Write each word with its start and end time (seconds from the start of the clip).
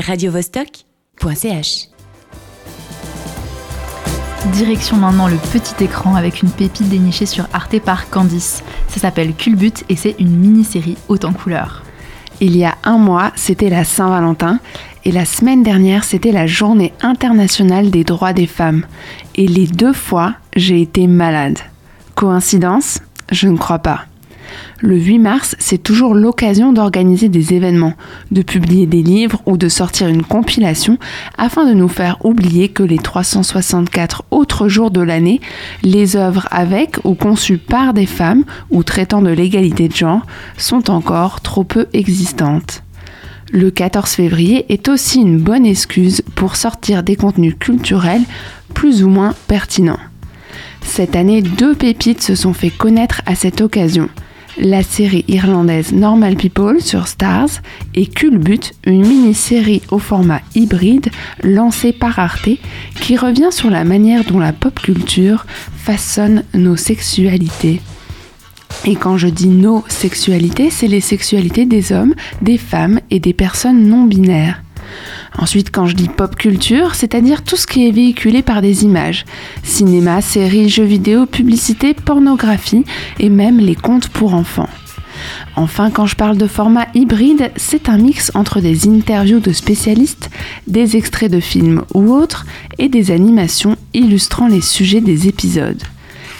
radiovostok.ch 0.00 1.88
Direction 4.52 4.96
maintenant 4.96 5.28
le 5.28 5.36
petit 5.36 5.84
écran 5.84 6.16
avec 6.16 6.42
une 6.42 6.50
pépite 6.50 6.88
dénichée 6.88 7.26
sur 7.26 7.46
Arte 7.52 7.78
par 7.80 8.10
Candice. 8.10 8.62
Ça 8.88 9.00
s'appelle 9.00 9.34
Culbut 9.34 9.84
et 9.88 9.96
c'est 9.96 10.16
une 10.18 10.36
mini-série 10.36 10.96
haute 11.08 11.24
en 11.24 11.32
couleurs. 11.32 11.84
Il 12.40 12.56
y 12.56 12.64
a 12.64 12.76
un 12.82 12.98
mois, 12.98 13.32
c'était 13.36 13.70
la 13.70 13.84
Saint-Valentin 13.84 14.58
et 15.04 15.12
la 15.12 15.24
semaine 15.24 15.62
dernière, 15.62 16.02
c'était 16.04 16.32
la 16.32 16.46
journée 16.46 16.92
internationale 17.00 17.90
des 17.90 18.04
droits 18.04 18.32
des 18.32 18.48
femmes. 18.48 18.86
Et 19.36 19.46
les 19.46 19.66
deux 19.66 19.92
fois, 19.92 20.34
j'ai 20.56 20.82
été 20.82 21.06
malade. 21.06 21.58
Coïncidence? 22.16 22.98
Je 23.30 23.48
ne 23.48 23.56
crois 23.56 23.78
pas. 23.78 24.06
Le 24.80 24.98
8 24.98 25.18
mars, 25.18 25.56
c'est 25.58 25.82
toujours 25.82 26.14
l'occasion 26.14 26.72
d'organiser 26.72 27.28
des 27.28 27.54
événements, 27.54 27.94
de 28.30 28.42
publier 28.42 28.86
des 28.86 29.02
livres 29.02 29.42
ou 29.46 29.56
de 29.56 29.68
sortir 29.68 30.08
une 30.08 30.22
compilation 30.22 30.98
afin 31.38 31.66
de 31.66 31.72
nous 31.72 31.88
faire 31.88 32.24
oublier 32.24 32.68
que 32.68 32.82
les 32.82 32.98
364 32.98 34.24
autres 34.30 34.68
jours 34.68 34.90
de 34.90 35.00
l'année, 35.00 35.40
les 35.82 36.16
œuvres 36.16 36.48
avec 36.50 36.98
ou 37.04 37.14
conçues 37.14 37.58
par 37.58 37.94
des 37.94 38.06
femmes 38.06 38.44
ou 38.70 38.82
traitant 38.82 39.22
de 39.22 39.30
l'égalité 39.30 39.88
de 39.88 39.94
genre 39.94 40.26
sont 40.58 40.90
encore 40.90 41.40
trop 41.40 41.64
peu 41.64 41.86
existantes. 41.92 42.82
Le 43.52 43.70
14 43.70 44.10
février 44.10 44.66
est 44.72 44.88
aussi 44.88 45.20
une 45.20 45.38
bonne 45.38 45.64
excuse 45.64 46.22
pour 46.34 46.56
sortir 46.56 47.02
des 47.02 47.16
contenus 47.16 47.54
culturels 47.58 48.24
plus 48.74 49.04
ou 49.04 49.08
moins 49.08 49.34
pertinents. 49.46 50.00
Cette 50.82 51.16
année, 51.16 51.40
deux 51.40 51.74
pépites 51.74 52.22
se 52.22 52.34
sont 52.34 52.52
fait 52.52 52.70
connaître 52.70 53.22
à 53.26 53.34
cette 53.34 53.60
occasion 53.60 54.08
la 54.58 54.82
série 54.82 55.24
irlandaise 55.28 55.92
Normal 55.92 56.36
People 56.36 56.80
sur 56.80 57.08
Stars 57.08 57.48
et 57.94 58.06
Culbut, 58.06 58.72
une 58.86 59.06
mini-série 59.06 59.82
au 59.90 59.98
format 59.98 60.40
hybride 60.54 61.10
lancée 61.42 61.92
par 61.92 62.18
Arte 62.18 62.50
qui 63.00 63.16
revient 63.16 63.50
sur 63.50 63.70
la 63.70 63.84
manière 63.84 64.24
dont 64.24 64.38
la 64.38 64.52
pop 64.52 64.78
culture 64.80 65.46
façonne 65.76 66.44
nos 66.54 66.76
sexualités. 66.76 67.80
Et 68.84 68.96
quand 68.96 69.16
je 69.16 69.28
dis 69.28 69.48
nos 69.48 69.84
sexualités, 69.88 70.70
c'est 70.70 70.88
les 70.88 71.00
sexualités 71.00 71.64
des 71.64 71.92
hommes, 71.92 72.14
des 72.42 72.58
femmes 72.58 73.00
et 73.10 73.20
des 73.20 73.32
personnes 73.32 73.86
non 73.86 74.04
binaires. 74.04 74.62
Ensuite, 75.36 75.70
quand 75.70 75.86
je 75.86 75.94
dis 75.94 76.08
pop 76.08 76.36
culture, 76.36 76.94
c'est-à-dire 76.94 77.42
tout 77.42 77.56
ce 77.56 77.66
qui 77.66 77.88
est 77.88 77.90
véhiculé 77.90 78.42
par 78.42 78.62
des 78.62 78.84
images. 78.84 79.24
Cinéma, 79.62 80.20
séries, 80.20 80.68
jeux 80.68 80.84
vidéo, 80.84 81.26
publicité, 81.26 81.94
pornographie 81.94 82.84
et 83.18 83.28
même 83.28 83.58
les 83.58 83.74
contes 83.74 84.08
pour 84.08 84.34
enfants. 84.34 84.68
Enfin, 85.56 85.90
quand 85.90 86.06
je 86.06 86.16
parle 86.16 86.36
de 86.36 86.46
format 86.46 86.86
hybride, 86.94 87.50
c'est 87.56 87.88
un 87.88 87.98
mix 87.98 88.32
entre 88.34 88.60
des 88.60 88.88
interviews 88.88 89.40
de 89.40 89.52
spécialistes, 89.52 90.30
des 90.66 90.96
extraits 90.96 91.30
de 91.30 91.40
films 91.40 91.82
ou 91.94 92.12
autres, 92.12 92.46
et 92.78 92.88
des 92.88 93.10
animations 93.10 93.76
illustrant 93.92 94.48
les 94.48 94.60
sujets 94.60 95.00
des 95.00 95.28
épisodes. 95.28 95.82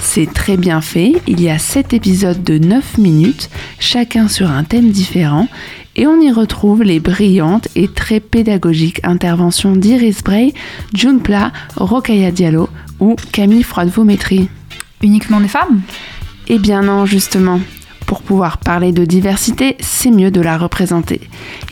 C'est 0.00 0.32
très 0.32 0.56
bien 0.56 0.80
fait, 0.80 1.14
il 1.26 1.40
y 1.40 1.48
a 1.48 1.58
7 1.58 1.94
épisodes 1.94 2.42
de 2.42 2.58
9 2.58 2.98
minutes, 2.98 3.48
chacun 3.78 4.28
sur 4.28 4.50
un 4.50 4.64
thème 4.64 4.90
différent, 4.90 5.48
et 5.96 6.06
on 6.06 6.20
y 6.20 6.30
retrouve 6.30 6.82
les 6.82 7.00
brillantes 7.00 7.68
et 7.74 7.88
très 7.88 8.20
pédagogiques 8.20 9.00
interventions 9.02 9.74
d'Iris 9.74 10.22
Bray, 10.22 10.54
June 10.94 11.20
Pla, 11.20 11.52
Rokaya 11.76 12.30
Diallo 12.30 12.68
ou 13.00 13.16
Camille 13.32 13.62
Froide-Vaumétrie. 13.62 14.48
Uniquement 15.02 15.40
des 15.40 15.48
femmes? 15.48 15.80
Eh 16.48 16.58
bien 16.58 16.82
non, 16.82 17.06
justement. 17.06 17.60
Pour 18.06 18.22
pouvoir 18.22 18.58
parler 18.58 18.92
de 18.92 19.04
diversité, 19.04 19.76
c'est 19.80 20.12
mieux 20.12 20.30
de 20.30 20.40
la 20.40 20.58
représenter. 20.58 21.20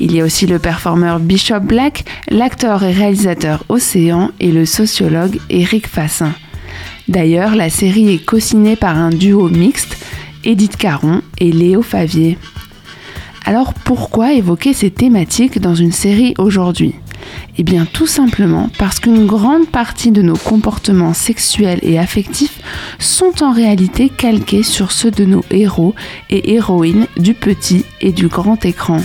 Il 0.01 0.13
y 0.13 0.21
a 0.21 0.25
aussi 0.25 0.47
le 0.47 0.59
performeur 0.59 1.21
Bishop 1.21 1.61
Black, 1.61 2.05
l'acteur 2.29 2.83
et 2.83 2.93
réalisateur 2.93 3.65
Océan 3.69 4.33
et 4.41 4.51
le 4.51 4.67
sociologue 4.67 5.39
Eric 5.49 5.87
Fassin. 5.87 6.33
D'ailleurs, 7.07 7.55
la 7.55 7.71
série 7.71 8.13
est 8.13 8.25
co-signée 8.25 8.75
par 8.75 8.97
un 8.97 9.11
duo 9.11 9.49
mixte, 9.49 9.97
Edith 10.43 10.77
Caron 10.77 11.23
et 11.39 11.53
Léo 11.53 11.83
Favier. 11.83 12.37
Alors 13.47 13.75
pourquoi 13.75 14.33
évoquer 14.33 14.73
ces 14.73 14.91
thématiques 14.91 15.61
dans 15.61 15.75
une 15.75 15.93
série 15.93 16.35
aujourd'hui? 16.39 16.95
Eh 17.59 17.63
bien 17.63 17.85
tout 17.85 18.07
simplement 18.07 18.71
parce 18.79 19.01
qu'une 19.01 19.27
grande 19.27 19.69
partie 19.69 20.11
de 20.11 20.23
nos 20.23 20.37
comportements 20.37 21.15
sexuels 21.15 21.79
et 21.83 21.99
affectifs 21.99 22.61
sont 22.99 23.43
en 23.43 23.53
réalité 23.53 24.09
calqués 24.09 24.63
sur 24.63 24.93
ceux 24.93 25.11
de 25.11 25.25
nos 25.25 25.45
héros 25.51 25.95
et 26.31 26.55
héroïnes 26.55 27.07
du 27.19 27.35
petit 27.35 27.85
et 28.01 28.13
du 28.13 28.29
grand 28.29 28.65
écran. 28.65 29.01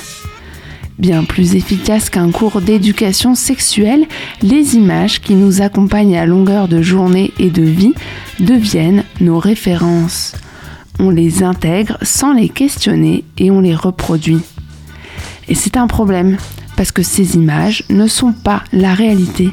Bien 0.98 1.24
plus 1.24 1.56
efficace 1.56 2.10
qu'un 2.10 2.32
cours 2.32 2.62
d'éducation 2.62 3.36
sexuelle, 3.36 4.06
les 4.42 4.76
images 4.76 5.22
qui 5.22 5.36
nous 5.36 5.62
accompagnent 5.62 6.18
à 6.18 6.26
longueur 6.26 6.68
de 6.68 6.82
journée 6.82 7.32
et 7.40 7.50
de 7.50 7.64
vie 7.64 7.94
deviennent 8.40 9.04
nos 9.22 9.40
références 9.40 10.34
on 11.00 11.10
les 11.10 11.44
intègre 11.44 11.98
sans 12.02 12.34
les 12.34 12.50
questionner 12.50 13.24
et 13.38 13.50
on 13.50 13.62
les 13.62 13.76
reproduit. 13.76 14.42
Et 15.48 15.56
c'est 15.56 15.78
un 15.78 15.88
problème, 15.88 16.38
parce 16.76 16.92
que 16.92 17.02
ces 17.02 17.36
images 17.36 17.84
ne 17.90 18.08
sont 18.08 18.34
pas 18.34 18.64
la 18.72 18.94
réalité. 18.94 19.52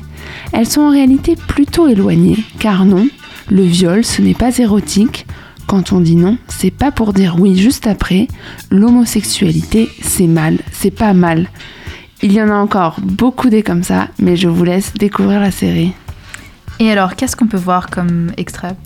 Elles 0.53 0.69
sont 0.69 0.83
en 0.83 0.91
réalité 0.91 1.37
plutôt 1.37 1.89
éloignées, 1.89 2.45
car 2.59 2.85
non, 2.85 3.09
le 3.51 3.63
viol 3.63 4.05
ce 4.05 4.23
n'est 4.23 4.35
pas 4.35 4.59
érotique. 4.59 5.27
Quand 5.67 5.93
on 5.93 6.01
dit 6.01 6.17
non, 6.17 6.39
c'est 6.49 6.71
pas 6.71 6.93
pour 6.93 7.13
dire 7.13 7.37
oui 7.41 7.57
juste 7.57 7.87
après. 7.87 8.29
L'homosexualité, 8.71 9.89
c'est 10.03 10.27
mal, 10.27 10.59
c'est 10.73 10.91
pas 10.91 11.15
mal. 11.15 11.49
Il 12.23 12.33
y 12.33 12.41
en 12.41 12.51
a 12.51 12.55
encore 12.55 13.01
beaucoup 13.03 13.51
des 13.51 13.63
comme 13.63 13.83
ça, 13.83 14.09
mais 14.19 14.37
je 14.37 14.49
vous 14.49 14.65
laisse 14.65 14.93
découvrir 14.95 15.41
la 15.41 15.51
série. 15.51 15.93
Et 16.79 16.91
alors, 16.91 17.17
qu'est-ce 17.17 17.37
qu'on 17.37 17.47
peut 17.47 17.57
voir 17.57 17.89
comme 17.89 18.33
extrait? 18.37 18.77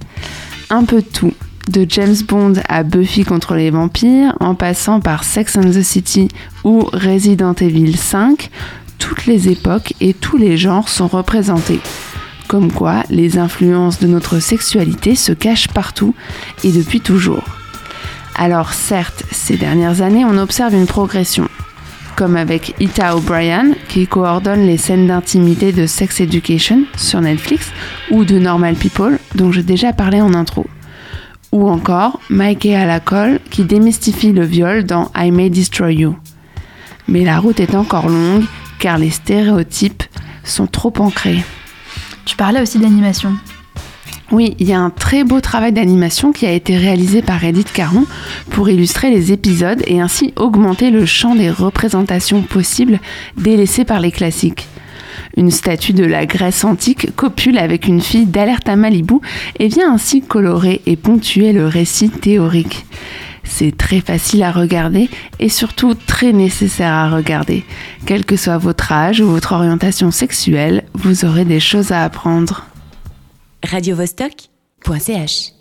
Un 0.70 0.84
peu 0.84 1.02
de 1.02 1.06
tout 1.06 1.34
de 1.70 1.86
James 1.88 2.16
Bond 2.26 2.54
à 2.68 2.82
Buffy 2.82 3.24
contre 3.24 3.54
les 3.54 3.70
vampires, 3.70 4.36
en 4.40 4.54
passant 4.54 5.00
par 5.00 5.24
Sex 5.24 5.56
and 5.56 5.70
the 5.70 5.82
City 5.82 6.28
ou 6.64 6.80
Resident 6.92 7.54
Evil 7.54 7.96
5, 7.96 8.50
toutes 8.98 9.26
les 9.26 9.48
époques 9.48 9.94
et 10.00 10.12
tous 10.12 10.36
les 10.36 10.56
genres 10.56 10.88
sont 10.88 11.06
représentés. 11.06 11.80
Comme 12.48 12.72
quoi, 12.72 13.04
les 13.08 13.38
influences 13.38 14.00
de 14.00 14.08
notre 14.08 14.40
sexualité 14.40 15.14
se 15.14 15.32
cachent 15.32 15.68
partout 15.68 16.14
et 16.64 16.72
depuis 16.72 17.00
toujours. 17.00 17.44
Alors 18.34 18.72
certes, 18.72 19.22
ces 19.30 19.56
dernières 19.56 20.02
années, 20.02 20.24
on 20.24 20.38
observe 20.38 20.74
une 20.74 20.86
progression, 20.86 21.48
comme 22.16 22.36
avec 22.36 22.74
Ita 22.80 23.16
O'Brien, 23.16 23.74
qui 23.88 24.08
coordonne 24.08 24.66
les 24.66 24.78
scènes 24.78 25.06
d'intimité 25.06 25.72
de 25.72 25.86
Sex 25.86 26.20
Education 26.20 26.84
sur 26.96 27.20
Netflix, 27.20 27.70
ou 28.10 28.24
de 28.24 28.38
Normal 28.40 28.74
People, 28.74 29.18
dont 29.36 29.52
j'ai 29.52 29.62
déjà 29.62 29.92
parlé 29.92 30.20
en 30.20 30.34
intro 30.34 30.66
ou 31.52 31.68
encore 31.68 32.20
Mikey 32.30 32.74
à 32.74 32.86
la 32.86 33.00
colle 33.00 33.40
qui 33.50 33.64
démystifie 33.64 34.32
le 34.32 34.44
viol 34.44 34.84
dans 34.84 35.10
I 35.16 35.30
May 35.30 35.50
Destroy 35.50 35.94
You. 35.94 36.16
Mais 37.08 37.24
la 37.24 37.38
route 37.38 37.60
est 37.60 37.74
encore 37.74 38.08
longue 38.08 38.44
car 38.78 38.98
les 38.98 39.10
stéréotypes 39.10 40.04
sont 40.44 40.66
trop 40.66 40.92
ancrés. 40.98 41.44
Tu 42.24 42.36
parlais 42.36 42.60
aussi 42.60 42.78
d'animation. 42.78 43.34
Oui, 44.30 44.54
il 44.60 44.68
y 44.68 44.72
a 44.72 44.78
un 44.78 44.90
très 44.90 45.24
beau 45.24 45.40
travail 45.40 45.72
d'animation 45.72 46.30
qui 46.30 46.46
a 46.46 46.52
été 46.52 46.76
réalisé 46.76 47.20
par 47.20 47.42
Edith 47.44 47.72
Caron 47.72 48.06
pour 48.50 48.70
illustrer 48.70 49.10
les 49.10 49.32
épisodes 49.32 49.82
et 49.88 50.00
ainsi 50.00 50.32
augmenter 50.36 50.90
le 50.90 51.04
champ 51.04 51.34
des 51.34 51.50
représentations 51.50 52.42
possibles 52.42 53.00
délaissées 53.36 53.84
par 53.84 53.98
les 53.98 54.12
classiques. 54.12 54.68
Une 55.40 55.50
statue 55.50 55.94
de 55.94 56.04
la 56.04 56.26
Grèce 56.26 56.64
antique 56.64 57.16
copule 57.16 57.56
avec 57.56 57.88
une 57.88 58.02
fille 58.02 58.26
d'Alerte 58.26 58.68
à 58.68 58.76
Malibu 58.76 59.20
et 59.58 59.68
vient 59.68 59.94
ainsi 59.94 60.20
colorer 60.20 60.82
et 60.84 60.96
ponctuer 60.96 61.54
le 61.54 61.66
récit 61.66 62.10
théorique. 62.10 62.84
C'est 63.42 63.74
très 63.74 64.02
facile 64.02 64.42
à 64.42 64.52
regarder 64.52 65.08
et 65.38 65.48
surtout 65.48 65.94
très 65.94 66.34
nécessaire 66.34 66.92
à 66.92 67.08
regarder. 67.08 67.64
Quel 68.04 68.26
que 68.26 68.36
soit 68.36 68.58
votre 68.58 68.92
âge 68.92 69.22
ou 69.22 69.28
votre 69.28 69.52
orientation 69.52 70.10
sexuelle, 70.10 70.84
vous 70.92 71.24
aurez 71.24 71.46
des 71.46 71.58
choses 71.58 71.90
à 71.90 72.04
apprendre. 72.04 72.66
radiovostok.ch 73.64 75.54